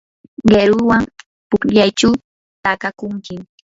[0.47, 1.03] qiruwan
[1.49, 2.09] pukllaychu
[2.63, 3.39] takakunkim.